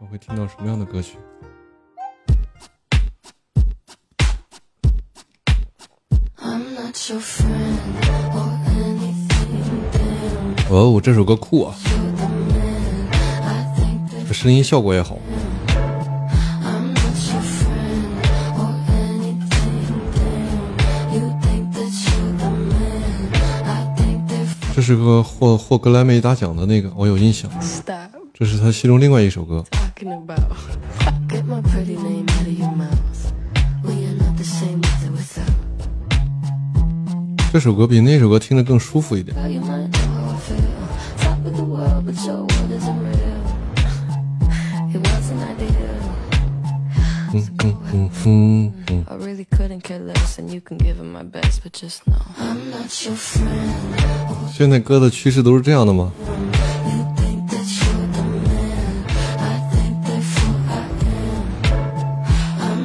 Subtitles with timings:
[0.00, 1.18] 我会听到什么样的歌曲？
[10.70, 11.76] 哦，这首歌酷啊！
[14.26, 15.18] 这声音效果也好。
[24.74, 27.50] 这是个获获格莱美大奖的那个，我有印象。
[28.32, 29.62] 这是他其中另外一首歌。
[37.52, 39.36] 这首歌比那首歌听着更舒服一点。
[54.50, 56.10] 现在歌的趋势都是这样的吗？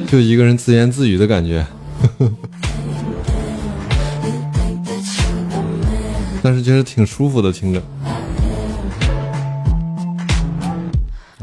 [0.06, 1.66] 就一个人自言自语的感觉。
[6.42, 7.82] 但是觉得挺舒服的，听着。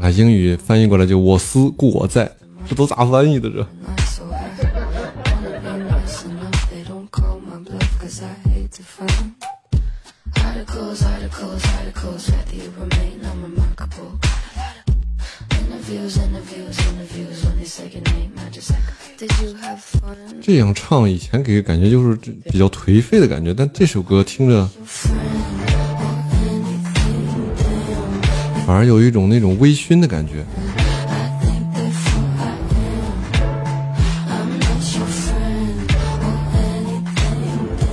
[0.00, 2.30] 啊，英语翻译过来就“我思故我在”，
[2.66, 3.50] 这都咋翻译的？
[3.50, 3.66] 这？
[20.40, 22.16] 这样唱以前给感觉就是
[22.50, 24.68] 比较颓废的感觉，但这首歌听着
[28.66, 30.44] 反而有一种那种微醺的感觉，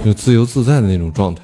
[0.05, 1.43] 就自由自在的那种状态。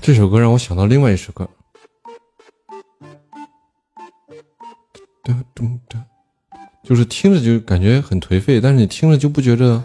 [0.00, 1.48] 这首歌让我想到另外一首歌，
[6.82, 9.82] 就是听着就感觉很颓废，但是你听着就不觉得，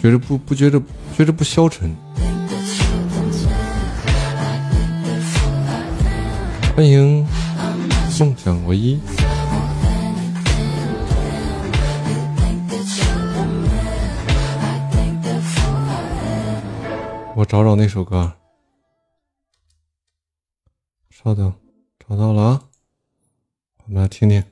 [0.00, 0.80] 觉得不不觉得
[1.16, 1.94] 觉得不消沉。
[6.76, 7.26] 欢迎
[8.20, 9.00] 梦想唯一。
[17.34, 18.30] 我找找那首歌，
[21.08, 21.50] 稍等，
[22.06, 22.62] 找到了啊，
[23.86, 24.44] 我们来听听。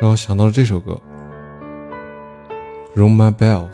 [0.00, 0.92] 让我想到了这首歌
[2.98, 3.68] 《Ring My Bells》。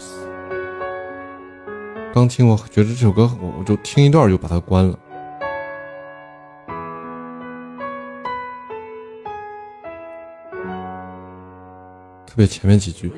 [2.12, 4.98] 刚听，我觉得这首歌，我我就听一段就把它关了。
[12.26, 13.10] 特别前面几句。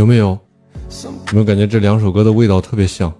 [0.00, 0.28] 有没有？
[0.28, 3.12] 有没有感觉这两首歌的味道特别像？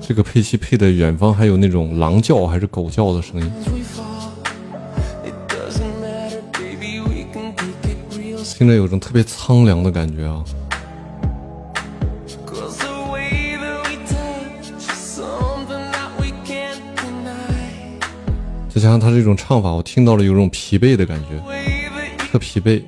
[0.00, 3.48] 这个配器配的远方还有那种狼叫还是狗叫的声音，
[8.58, 10.44] 听着有种特别苍凉的感觉啊！
[18.80, 21.38] 加上他这种唱法，我听到了有种疲惫的感觉，
[22.32, 22.82] 特疲惫。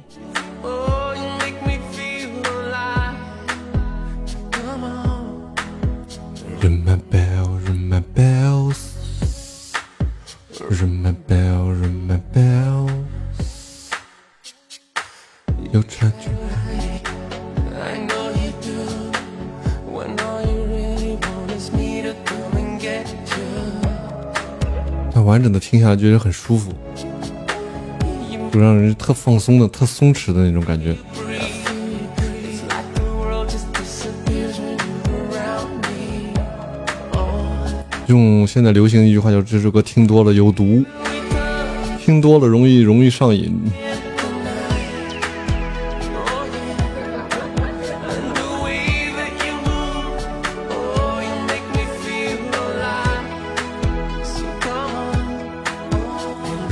[25.22, 26.72] 完整的听下来，觉得很舒服，
[28.52, 30.96] 就让人特放松的、特松弛的那种感觉。
[38.08, 40.84] 用现在流行的一句话叫：“这首歌听多了有毒，
[42.04, 43.58] 听多了容易容易上瘾。”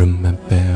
[0.01, 0.70] remember